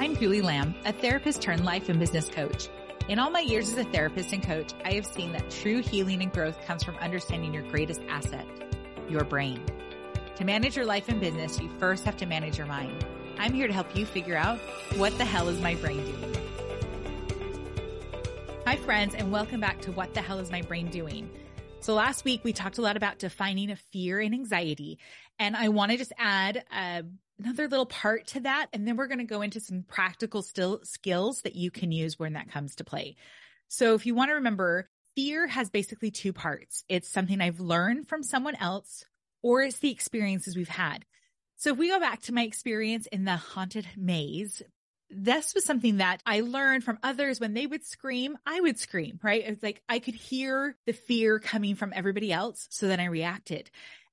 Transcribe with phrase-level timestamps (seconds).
[0.00, 2.68] I'm Julie Lamb, a therapist turned life and business coach.
[3.08, 6.22] In all my years as a therapist and coach, I have seen that true healing
[6.22, 8.46] and growth comes from understanding your greatest asset,
[9.08, 9.60] your brain.
[10.36, 13.04] To manage your life and business, you first have to manage your mind.
[13.40, 14.60] I'm here to help you figure out
[14.98, 16.36] what the hell is my brain doing?
[18.66, 21.28] Hi friends, and welcome back to What the Hell is My Brain Doing?
[21.80, 25.00] So last week we talked a lot about defining a fear and anxiety.
[25.40, 27.02] And I want to just add uh,
[27.38, 28.66] another little part to that.
[28.72, 32.18] And then we're going to go into some practical still skills that you can use
[32.18, 33.16] when that comes to play.
[33.68, 36.84] So if you want to remember, fear has basically two parts.
[36.88, 39.04] It's something I've learned from someone else
[39.42, 41.04] or it's the experiences we've had.
[41.56, 44.62] So if we go back to my experience in the haunted maze,
[45.10, 49.18] this was something that I learned from others when they would scream, I would scream,
[49.22, 49.42] right?
[49.44, 52.66] It's like I could hear the fear coming from everybody else.
[52.70, 53.70] So then I reacted.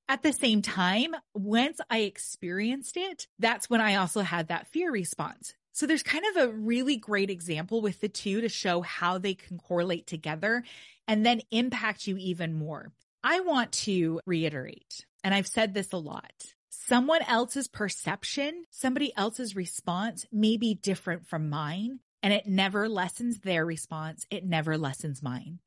[0.08, 4.91] At the same time, once I experienced it, that's when I also had that fear
[4.91, 5.55] response.
[5.72, 9.34] So there's kind of a really great example with the two to show how they
[9.34, 10.63] can correlate together
[11.07, 12.91] and then impact you even more.
[13.24, 16.54] I want to reiterate, and I've said this a lot.
[16.70, 23.40] Someone else's perception, somebody else's response may be different from mine, and it never lessens
[23.40, 24.27] their response.
[24.30, 25.60] It never lessens mine.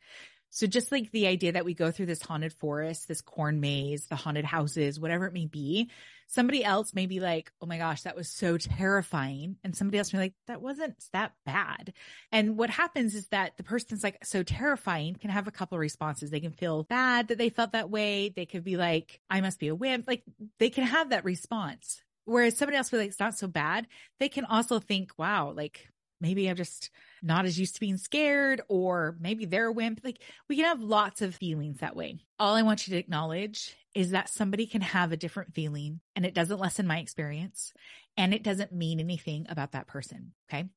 [0.50, 4.06] So just like the idea that we go through this haunted forest, this corn maze,
[4.06, 5.91] the haunted houses, whatever it may be,
[6.27, 9.56] somebody else may be like, Oh my gosh, that was so terrifying.
[9.62, 11.92] And somebody else may be like, that wasn't that bad.
[12.32, 15.80] And what happens is that the person's like so terrifying can have a couple of
[15.80, 16.30] responses.
[16.30, 18.30] They can feel bad that they felt that way.
[18.30, 20.06] They could be like, I must be a wimp.
[20.08, 20.22] Like
[20.58, 22.02] they can have that response.
[22.24, 23.86] Whereas somebody else will be like, it's not so bad.
[24.19, 25.88] They can also think, wow, like
[26.20, 26.91] maybe I'm just
[27.22, 30.00] not as used to being scared, or maybe they're a wimp.
[30.05, 32.19] Like we can have lots of feelings that way.
[32.38, 36.25] All I want you to acknowledge is that somebody can have a different feeling and
[36.25, 37.72] it doesn't lessen my experience
[38.16, 40.33] and it doesn't mean anything about that person.
[40.48, 40.69] Okay.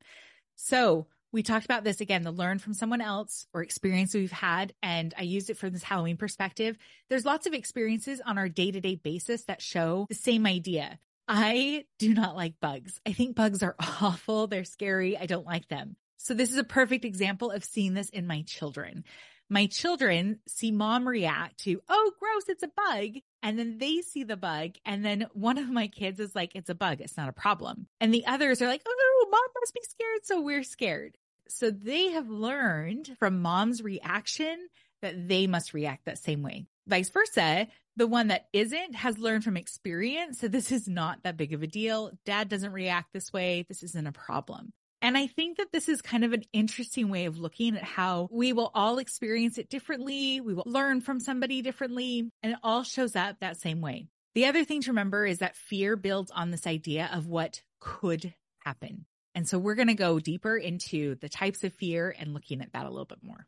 [0.56, 4.74] So we talked about this again, the learn from someone else or experience we've had.
[4.84, 6.78] And I used it from this Halloween perspective.
[7.10, 11.00] There's lots of experiences on our day to day basis that show the same idea.
[11.34, 13.00] I do not like bugs.
[13.08, 14.48] I think bugs are awful.
[14.48, 15.18] They're scary.
[15.18, 15.96] I don't like them.
[16.18, 19.06] So this is a perfect example of seeing this in my children.
[19.50, 23.22] My children see mom react to, oh, gross, it's a bug.
[23.42, 24.72] And then they see the bug.
[24.86, 27.00] And then one of my kids is like, it's a bug.
[27.00, 27.88] It's not a problem.
[28.02, 30.26] And the others are like, oh, mom must be scared.
[30.26, 31.18] So we're scared.
[31.48, 34.68] So they have learned from mom's reaction
[35.02, 36.66] that they must react that same way.
[36.88, 41.38] Vice versa, the one that isn't has learned from experience that this is not that
[41.38, 42.12] big of a deal.
[42.26, 43.66] Dad doesn't react this way.
[43.68, 44.72] This isn't a problem.
[45.02, 48.30] And I think that this is kind of an interesting way of looking at how
[48.32, 50.42] we will all experience it differently.
[50.42, 54.08] We will learn from somebody differently and it all shows up that same way.
[54.36, 58.34] The other thing to remember is that fear builds on this idea of what could
[58.60, 59.06] happen.
[59.34, 62.74] And so we're going to go deeper into the types of fear and looking at
[62.74, 63.48] that a little bit more.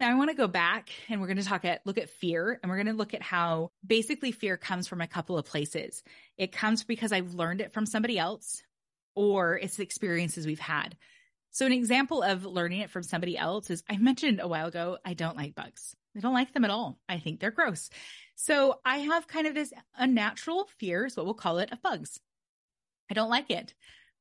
[0.00, 2.58] Now I want to go back and we're going to talk at look at fear
[2.62, 6.02] and we're going to look at how basically fear comes from a couple of places.
[6.38, 8.62] It comes because I've learned it from somebody else
[9.14, 10.96] or it's experiences we've had.
[11.50, 14.96] So an example of learning it from somebody else is I mentioned a while ago,
[15.04, 15.94] I don't like bugs.
[16.16, 16.98] I don't like them at all.
[17.06, 17.90] I think they're gross.
[18.36, 22.18] So I have kind of this unnatural fear, is what we'll call it, of bugs.
[23.10, 23.74] I don't like it.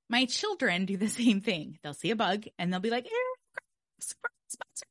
[0.09, 1.77] My children do the same thing.
[1.83, 4.88] They'll see a bug and they'll be like, eh, gross, gross, gross.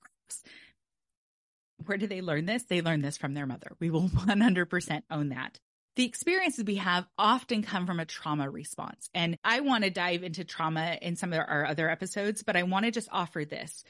[1.88, 2.65] Where do they learn this?
[2.65, 3.72] They learn this from their mother.
[3.81, 5.59] We will 100% own that.
[5.97, 9.09] The experiences we have often come from a trauma response.
[9.15, 12.62] And I want to dive into trauma in some of our other episodes, but I
[12.65, 13.82] want to just offer this.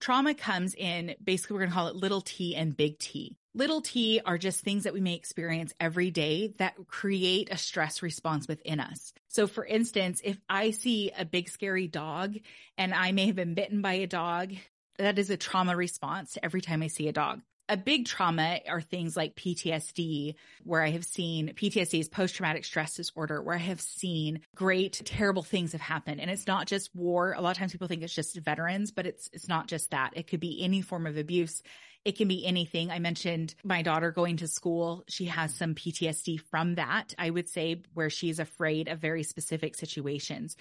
[0.00, 3.36] Trauma comes in basically, we're going to call it little t and big T.
[3.54, 8.02] Little t are just things that we may experience every day that create a stress
[8.02, 9.12] response within us.
[9.28, 12.34] So for instance, if I see a big scary dog
[12.76, 14.54] and I may have been bitten by a dog,
[14.98, 17.40] that is a trauma response every time I see a dog
[17.72, 22.66] a big trauma are things like PTSD, where I have seen PTSD is post traumatic
[22.66, 26.20] stress disorder, where I have seen great, terrible things have happened.
[26.20, 27.32] And it's not just war.
[27.32, 30.10] A lot of times people think it's just veterans, but it's, it's not just that.
[30.16, 31.62] It could be any form of abuse.
[32.04, 32.90] It can be anything.
[32.90, 35.04] I mentioned my daughter going to school.
[35.08, 37.14] She has some PTSD from that.
[37.16, 40.56] I would say where she's afraid of very specific situations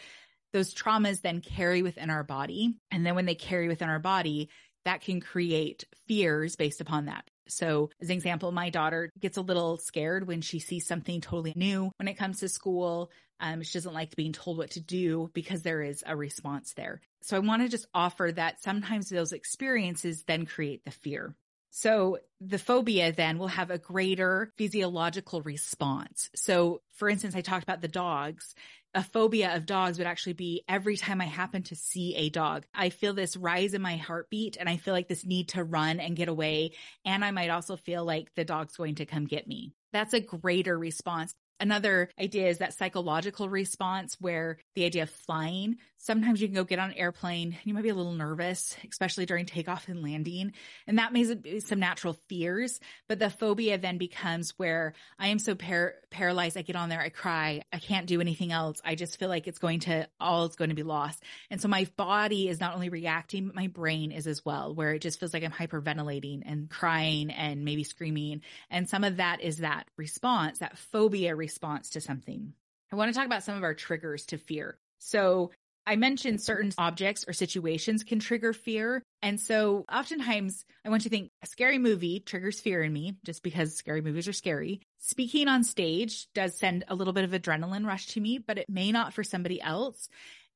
[0.53, 2.75] those traumas then carry within our body.
[2.91, 4.49] And then when they carry within our body,
[4.85, 7.29] that can create fears based upon that.
[7.47, 11.53] So as an example, my daughter gets a little scared when she sees something totally
[11.55, 13.11] new when it comes to school.
[13.39, 17.01] Um, she doesn't like being told what to do because there is a response there.
[17.23, 21.35] So I want to just offer that sometimes those experiences then create the fear.
[21.71, 26.29] So the phobia then will have a greater physiological response.
[26.35, 28.53] So for instance, I talked about the dogs.
[28.93, 32.65] A phobia of dogs would actually be every time I happen to see a dog,
[32.73, 35.99] I feel this rise in my heartbeat and I feel like this need to run
[35.99, 36.73] and get away.
[37.05, 39.73] And I might also feel like the dog's going to come get me.
[39.93, 45.77] That's a greater response Another idea is that psychological response where the idea of flying,
[46.01, 48.75] sometimes you can go get on an airplane, and you might be a little nervous,
[48.89, 50.53] especially during takeoff and landing.
[50.87, 55.37] And that may be some natural fears, but the phobia then becomes where I am
[55.37, 56.57] so par- paralyzed.
[56.57, 58.81] I get on there, I cry, I can't do anything else.
[58.83, 61.23] I just feel like it's going to, all is going to be lost.
[61.51, 64.93] And so my body is not only reacting, but my brain is as well, where
[64.93, 68.41] it just feels like I'm hyperventilating and crying and maybe screaming.
[68.71, 72.53] And some of that is that response, that phobia response to something.
[72.91, 74.77] I want to talk about some of our triggers to fear.
[74.97, 75.51] So
[75.91, 79.03] I mentioned certain objects or situations can trigger fear.
[79.21, 83.43] And so oftentimes I want to think a scary movie triggers fear in me just
[83.43, 84.79] because scary movies are scary.
[84.99, 88.69] Speaking on stage does send a little bit of adrenaline rush to me, but it
[88.69, 90.07] may not for somebody else.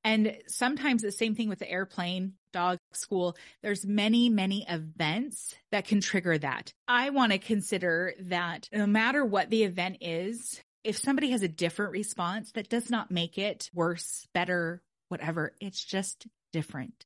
[0.06, 3.36] And sometimes the same thing with the airplane, dog school.
[3.62, 6.72] There's many, many events that can trigger that.
[6.88, 11.50] I want to consider that no matter what the event is, if somebody has a
[11.50, 15.54] different response, that does not make it worse, better, whatever.
[15.60, 17.06] It's just different.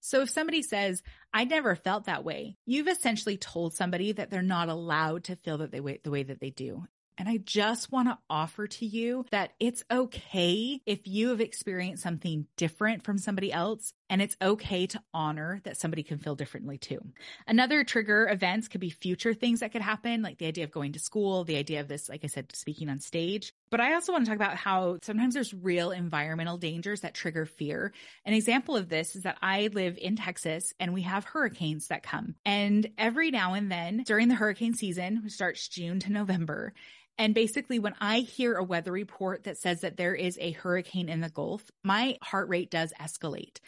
[0.00, 1.02] So if somebody says,
[1.32, 5.58] I never felt that way, you've essentially told somebody that they're not allowed to feel
[5.58, 6.84] that they wait the way that they do.
[7.16, 12.02] And I just want to offer to you that it's okay if you have experienced
[12.02, 13.92] something different from somebody else.
[14.14, 17.00] And it's okay to honor that somebody can feel differently too.
[17.48, 20.92] Another trigger events could be future things that could happen, like the idea of going
[20.92, 23.52] to school, the idea of this, like I said, speaking on stage.
[23.70, 27.44] But I also want to talk about how sometimes there's real environmental dangers that trigger
[27.44, 27.92] fear.
[28.24, 32.04] An example of this is that I live in Texas and we have hurricanes that
[32.04, 32.36] come.
[32.44, 36.72] And every now and then during the hurricane season, which starts June to November,
[37.16, 41.08] and basically, when I hear a weather report that says that there is a hurricane
[41.08, 43.60] in the Gulf, my heart rate does escalate.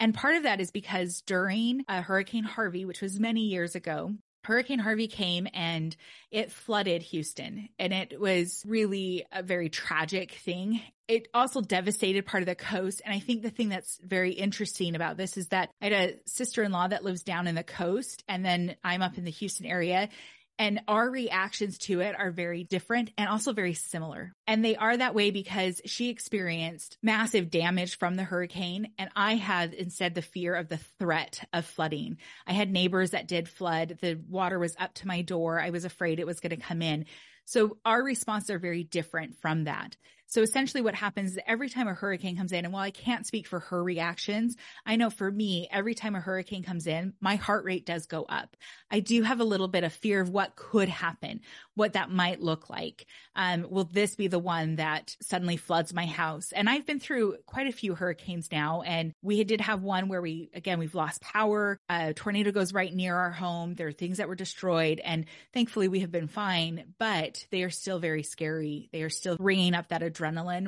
[0.00, 4.12] And part of that is because during uh, Hurricane Harvey, which was many years ago,
[4.44, 5.96] Hurricane Harvey came and
[6.30, 10.82] it flooded Houston and it was really a very tragic thing.
[11.08, 13.00] It also devastated part of the coast.
[13.04, 16.14] And I think the thing that's very interesting about this is that I had a
[16.26, 19.30] sister in law that lives down in the coast and then I'm up in the
[19.30, 20.10] Houston area
[20.58, 24.34] and our reactions to it are very different and also very similar.
[24.46, 28.92] And they are that way because she experienced massive damage from the hurricane.
[28.98, 32.18] And I had instead the fear of the threat of flooding.
[32.46, 33.98] I had neighbors that did flood.
[34.00, 35.60] The water was up to my door.
[35.60, 37.06] I was afraid it was going to come in.
[37.46, 39.96] So our responses are very different from that.
[40.34, 43.24] So essentially what happens is every time a hurricane comes in, and while I can't
[43.24, 47.36] speak for her reactions, I know for me, every time a hurricane comes in, my
[47.36, 48.56] heart rate does go up.
[48.90, 51.42] I do have a little bit of fear of what could happen,
[51.76, 53.06] what that might look like.
[53.36, 56.50] Um, will this be the one that suddenly floods my house?
[56.50, 60.20] And I've been through quite a few hurricanes now, and we did have one where
[60.20, 61.78] we, again, we've lost power.
[61.88, 63.74] A tornado goes right near our home.
[63.74, 67.70] There are things that were destroyed, and thankfully we have been fine, but they are
[67.70, 68.88] still very scary.
[68.92, 70.02] They are still bringing up that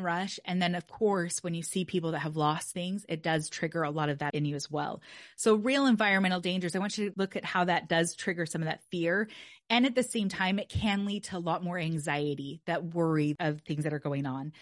[0.02, 0.38] rush.
[0.44, 3.82] And then, of course, when you see people that have lost things, it does trigger
[3.82, 5.00] a lot of that in you as well.
[5.36, 8.62] So, real environmental dangers, I want you to look at how that does trigger some
[8.62, 9.28] of that fear.
[9.68, 13.34] And at the same time, it can lead to a lot more anxiety, that worry
[13.40, 14.52] of things that are going on.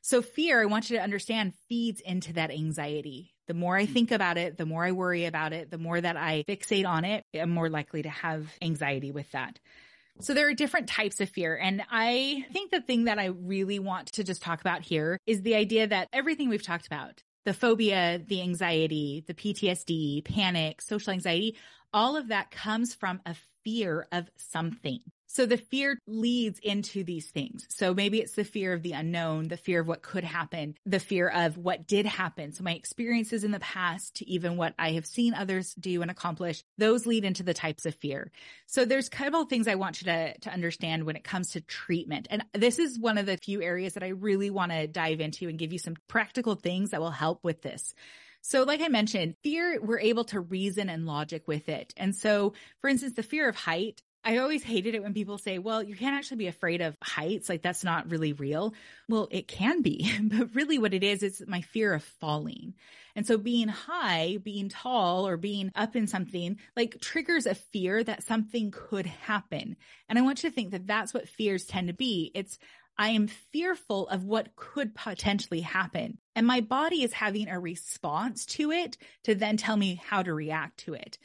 [0.00, 3.32] So, fear, I want you to understand, feeds into that anxiety.
[3.46, 3.92] The more I hmm.
[3.92, 7.04] think about it, the more I worry about it, the more that I fixate on
[7.04, 9.58] it, I'm more likely to have anxiety with that.
[10.20, 11.56] So there are different types of fear.
[11.56, 15.42] And I think the thing that I really want to just talk about here is
[15.42, 21.12] the idea that everything we've talked about, the phobia, the anxiety, the PTSD, panic, social
[21.12, 21.56] anxiety,
[21.92, 25.00] all of that comes from a fear of something.
[25.34, 27.66] So the fear leads into these things.
[27.68, 31.00] So maybe it's the fear of the unknown, the fear of what could happen, the
[31.00, 32.52] fear of what did happen.
[32.52, 36.10] So my experiences in the past to even what I have seen others do and
[36.10, 38.30] accomplish, those lead into the types of fear.
[38.66, 41.50] So there's a couple of things I want you to, to understand when it comes
[41.50, 42.28] to treatment.
[42.30, 45.48] And this is one of the few areas that I really want to dive into
[45.48, 47.92] and give you some practical things that will help with this.
[48.40, 51.92] So like I mentioned, fear, we're able to reason and logic with it.
[51.96, 55.58] And so, for instance, the fear of height, I always hated it when people say,
[55.58, 57.48] well, you can't actually be afraid of heights.
[57.48, 58.74] Like that's not really real.
[59.08, 62.74] Well, it can be, but really what it is, is my fear of falling.
[63.16, 68.02] And so being high, being tall or being up in something like triggers a fear
[68.02, 69.76] that something could happen.
[70.08, 72.32] And I want you to think that that's what fears tend to be.
[72.34, 72.58] It's,
[72.96, 76.18] I am fearful of what could potentially happen.
[76.34, 80.32] And my body is having a response to it to then tell me how to
[80.32, 81.18] react to it.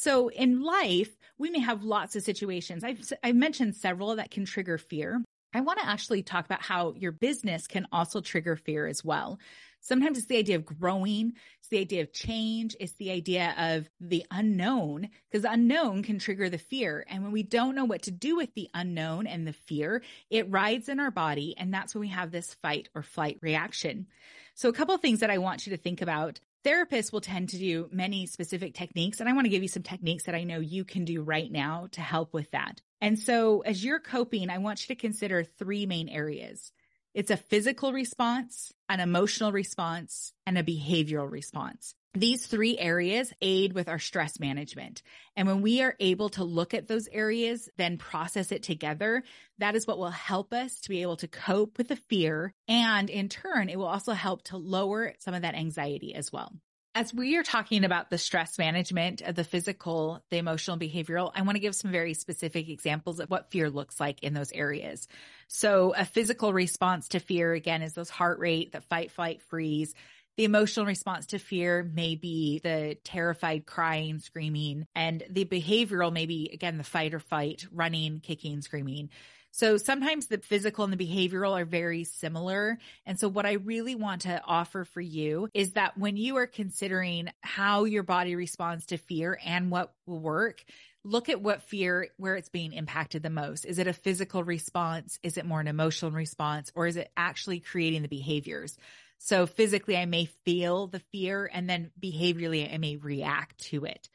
[0.00, 2.84] So in life, we may have lots of situations.
[2.84, 5.20] I've, I've mentioned several that can trigger fear.
[5.52, 9.40] I want to actually talk about how your business can also trigger fear as well.
[9.80, 11.32] Sometimes it's the idea of growing.
[11.58, 12.76] It's the idea of change.
[12.78, 17.04] It's the idea of the unknown because unknown can trigger the fear.
[17.08, 20.48] And when we don't know what to do with the unknown and the fear, it
[20.48, 21.56] rides in our body.
[21.58, 24.06] And that's when we have this fight or flight reaction.
[24.54, 26.38] So a couple things that I want you to think about.
[26.64, 29.82] Therapists will tend to do many specific techniques, and I want to give you some
[29.82, 32.80] techniques that I know you can do right now to help with that.
[33.00, 36.72] And so, as you're coping, I want you to consider three main areas
[37.14, 41.94] it's a physical response, an emotional response, and a behavioral response.
[42.14, 45.02] These three areas aid with our stress management.
[45.36, 49.22] And when we are able to look at those areas, then process it together,
[49.58, 52.54] that is what will help us to be able to cope with the fear.
[52.66, 56.52] And in turn, it will also help to lower some of that anxiety as well.
[56.94, 61.42] As we are talking about the stress management of the physical, the emotional, behavioral, I
[61.42, 65.06] want to give some very specific examples of what fear looks like in those areas.
[65.46, 69.94] So a physical response to fear, again, is those heart rate, the fight, flight, freeze.
[70.38, 76.26] The emotional response to fear may be the terrified crying, screaming, and the behavioral may
[76.26, 79.10] be, again, the fight or fight, running, kicking, screaming.
[79.50, 82.78] So sometimes the physical and the behavioral are very similar.
[83.04, 86.46] And so what I really want to offer for you is that when you are
[86.46, 90.62] considering how your body responds to fear and what will work,
[91.02, 93.64] look at what fear, where it's being impacted the most.
[93.64, 95.18] Is it a physical response?
[95.24, 96.70] Is it more an emotional response?
[96.76, 98.78] Or is it actually creating the behaviors?
[99.18, 104.08] So physically, I may feel the fear and then behaviorally, I may react to it.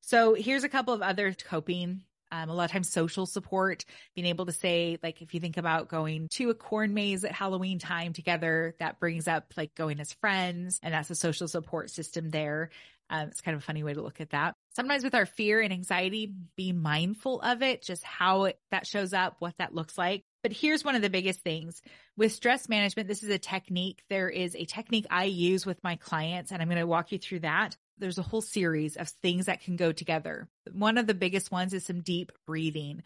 [0.00, 2.02] So here's a couple of other coping
[2.32, 5.56] um, a lot of times social support, being able to say, like, if you think
[5.56, 10.00] about going to a corn maze at Halloween time together, that brings up like going
[10.00, 12.70] as friends and that's a social support system there.
[13.08, 14.54] Um, it's kind of a funny way to look at that.
[14.76, 19.12] Sometimes with our fear and anxiety, be mindful of it, just how it, that shows
[19.12, 20.22] up, what that looks like.
[20.42, 21.82] But here's one of the biggest things
[22.16, 23.08] with stress management.
[23.08, 24.02] This is a technique.
[24.08, 27.18] There is a technique I use with my clients, and I'm going to walk you
[27.18, 30.48] through that there's a whole series of things that can go together.
[30.72, 33.02] One of the biggest ones is some deep breathing.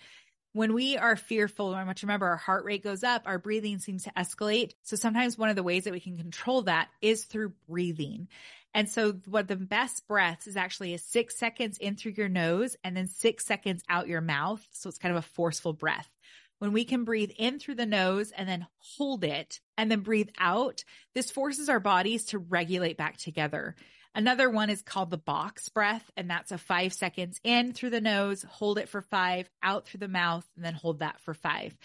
[0.52, 3.80] When we are fearful, I want to remember our heart rate goes up, our breathing
[3.80, 4.72] seems to escalate.
[4.84, 8.28] So sometimes one of the ways that we can control that is through breathing.
[8.72, 12.76] And so what the best breaths is actually is six seconds in through your nose
[12.84, 14.64] and then six seconds out your mouth.
[14.72, 16.08] So it's kind of a forceful breath.
[16.64, 20.30] When we can breathe in through the nose and then hold it and then breathe
[20.38, 20.82] out,
[21.14, 23.76] this forces our bodies to regulate back together.
[24.14, 28.00] Another one is called the box breath, and that's a five seconds in through the
[28.00, 31.76] nose, hold it for five, out through the mouth, and then hold that for five.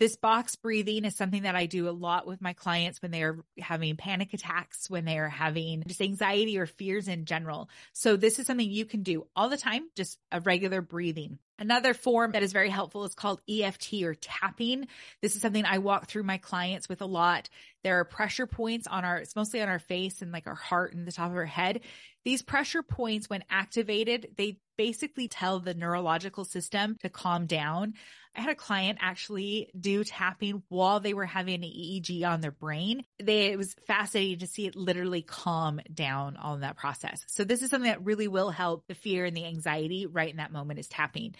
[0.00, 3.22] This box breathing is something that I do a lot with my clients when they
[3.22, 7.70] are having panic attacks, when they are having just anxiety or fears in general.
[7.92, 11.38] So this is something you can do all the time, just a regular breathing.
[11.58, 14.88] Another form that is very helpful is called EFT or tapping.
[15.22, 17.48] This is something I walk through my clients with a lot.
[17.82, 20.92] There are pressure points on our, it's mostly on our face and like our heart
[20.92, 21.80] and the top of our head.
[22.24, 27.94] These pressure points, when activated, they basically tell the neurological system to calm down.
[28.34, 32.50] I had a client actually do tapping while they were having an EEG on their
[32.50, 33.04] brain.
[33.22, 37.24] They, it was fascinating to see it literally calm down on that process.
[37.28, 40.36] So this is something that really will help the fear and the anxiety right in
[40.36, 41.34] that moment is tapping.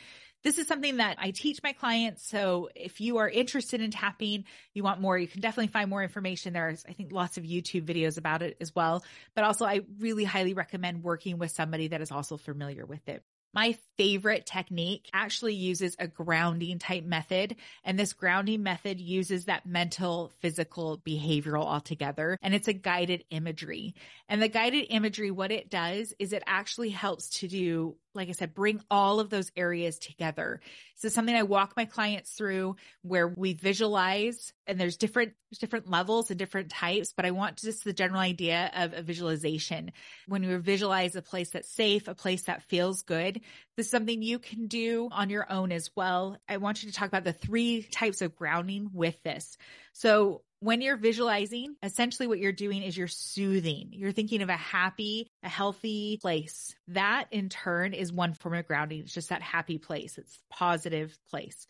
[0.47, 2.25] This is something that I teach my clients.
[2.25, 6.05] So if you are interested in tapping, you want more, you can definitely find more
[6.05, 6.53] information.
[6.53, 9.03] There's, I think, lots of YouTube videos about it as well.
[9.35, 13.25] But also, I really highly recommend working with somebody that is also familiar with it.
[13.55, 17.57] My favorite technique actually uses a grounding type method.
[17.83, 22.39] And this grounding method uses that mental, physical, behavioral all together.
[22.41, 23.95] And it's a guided imagery.
[24.29, 28.33] And the guided imagery, what it does is it actually helps to do like I
[28.33, 30.61] said, bring all of those areas together.
[30.97, 35.91] So something I walk my clients through where we visualize and there's different, there's different
[35.91, 39.93] levels and different types, but I want just the general idea of a visualization.
[40.27, 43.41] When you visualize a place that's safe, a place that feels good,
[43.77, 46.39] this is something you can do on your own as well.
[46.49, 49.59] I want you to talk about the three types of grounding with this.
[49.93, 53.91] So when you're visualizing, essentially what you're doing is you're soothing.
[53.93, 56.75] You're thinking of a happy, a healthy place.
[56.89, 59.01] That in turn is one form of grounding.
[59.01, 60.19] It's just that happy place.
[60.19, 61.67] It's positive place.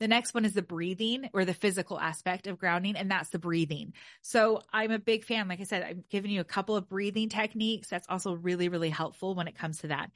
[0.00, 3.38] The next one is the breathing or the physical aspect of grounding, and that's the
[3.38, 3.94] breathing.
[4.22, 5.48] So I'm a big fan.
[5.48, 7.88] Like I said, I'm giving you a couple of breathing techniques.
[7.88, 10.10] That's also really, really helpful when it comes to that.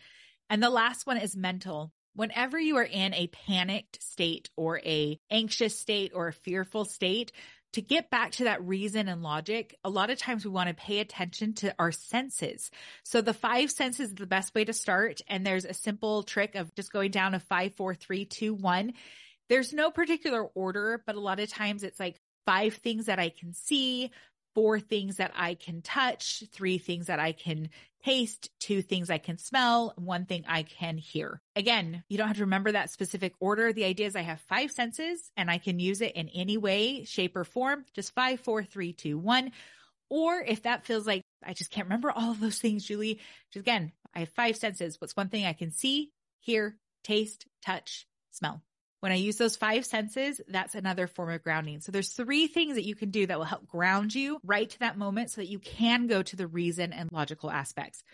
[0.48, 1.90] And the last one is mental.
[2.14, 7.32] Whenever you are in a panicked state or a anxious state or a fearful state,
[7.72, 10.74] to get back to that reason and logic, a lot of times we want to
[10.74, 12.70] pay attention to our senses.
[13.02, 15.20] So the five senses is the best way to start.
[15.26, 18.92] And there's a simple trick of just going down a five, four, three, two, one.
[19.48, 23.28] there's no particular order, but a lot of times it's like five things that I
[23.28, 24.10] can see,
[24.54, 27.70] four things that I can touch, three things that I can
[28.04, 31.40] taste, two things I can smell, one thing I can hear.
[31.54, 33.72] Again, you don't have to remember that specific order.
[33.72, 37.04] The idea is I have five senses and I can use it in any way,
[37.04, 37.84] shape, or form.
[37.94, 39.52] Just five, four, three, two, one.
[40.10, 43.20] Or if that feels like I just can't remember all of those things, Julie,
[43.52, 45.00] just again, I have five senses.
[45.00, 48.62] What's one thing I can see, hear, taste, touch, smell?
[49.02, 51.80] When I use those five senses, that's another form of grounding.
[51.80, 54.78] So there's three things that you can do that will help ground you right to
[54.78, 58.04] that moment so that you can go to the reason and logical aspects.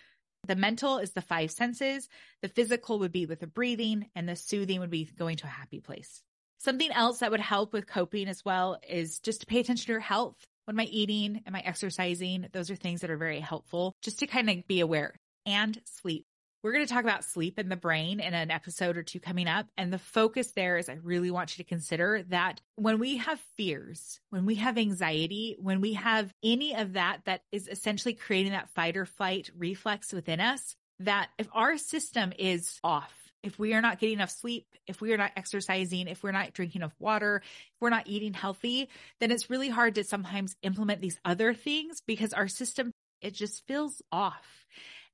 [0.46, 2.08] The mental is the five senses.
[2.40, 5.50] The physical would be with the breathing and the soothing would be going to a
[5.50, 6.22] happy place.
[6.56, 9.92] Something else that would help with coping as well is just to pay attention to
[9.92, 10.36] your health.
[10.64, 11.42] What am I eating?
[11.46, 12.46] Am I exercising?
[12.52, 15.14] Those are things that are very helpful just to kind of be aware
[15.44, 16.24] and sleep.
[16.62, 19.46] We're going to talk about sleep and the brain in an episode or two coming
[19.46, 19.66] up.
[19.76, 23.38] And the focus there is I really want you to consider that when we have
[23.56, 28.52] fears, when we have anxiety, when we have any of that that is essentially creating
[28.52, 33.72] that fight or flight reflex within us, that if our system is off, if we
[33.74, 36.96] are not getting enough sleep, if we are not exercising, if we're not drinking enough
[36.98, 38.88] water, if we're not eating healthy,
[39.20, 42.90] then it's really hard to sometimes implement these other things because our system,
[43.22, 44.66] it just feels off.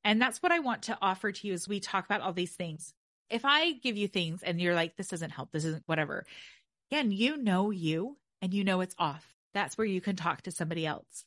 [0.05, 2.55] And that's what I want to offer to you as we talk about all these
[2.55, 2.93] things.
[3.31, 6.27] If I give you things and you're like, this doesn't help, this isn't whatever,
[6.91, 9.27] again, you know you and you know it's off.
[9.55, 11.25] That's where you can talk to somebody else.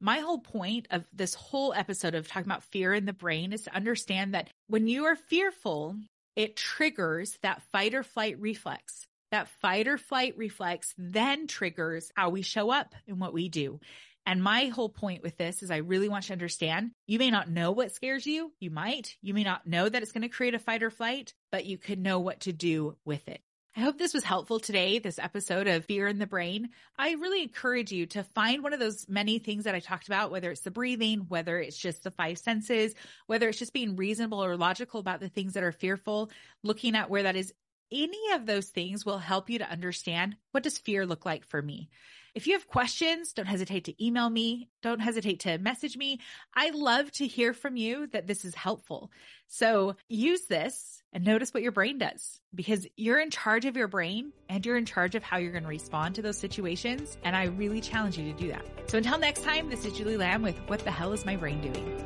[0.00, 3.62] My whole point of this whole episode of talking about fear in the brain is
[3.62, 5.96] to understand that when you are fearful,
[6.36, 9.06] it triggers that fight or flight reflex.
[9.30, 13.80] That fight or flight reflex then triggers how we show up and what we do.
[14.26, 17.30] And my whole point with this is I really want you to understand you may
[17.30, 18.52] not know what scares you.
[18.58, 19.16] You might.
[19.20, 21.76] You may not know that it's going to create a fight or flight, but you
[21.76, 23.42] could know what to do with it.
[23.76, 26.68] I hope this was helpful today, this episode of Fear in the Brain.
[26.96, 30.30] I really encourage you to find one of those many things that I talked about,
[30.30, 32.94] whether it's the breathing, whether it's just the five senses,
[33.26, 36.30] whether it's just being reasonable or logical about the things that are fearful,
[36.62, 37.52] looking at where that is.
[37.90, 41.60] Any of those things will help you to understand what does fear look like for
[41.60, 41.90] me?
[42.34, 44.68] If you have questions, don't hesitate to email me.
[44.82, 46.18] Don't hesitate to message me.
[46.52, 49.12] I love to hear from you that this is helpful.
[49.46, 53.86] So use this and notice what your brain does because you're in charge of your
[53.86, 57.16] brain and you're in charge of how you're going to respond to those situations.
[57.22, 58.66] And I really challenge you to do that.
[58.90, 61.60] So until next time, this is Julie Lamb with What the Hell is My Brain
[61.60, 62.00] Doing?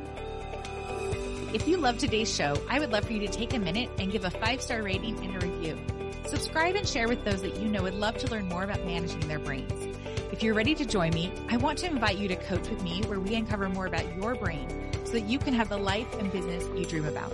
[1.55, 4.11] If you love today's show, I would love for you to take a minute and
[4.11, 5.79] give a five star rating and a review.
[6.27, 9.21] Subscribe and share with those that you know would love to learn more about managing
[9.21, 9.88] their brains.
[10.31, 13.01] If you're ready to join me, I want to invite you to coach with me
[13.07, 14.69] where we uncover more about your brain
[15.03, 17.33] so that you can have the life and business you dream about.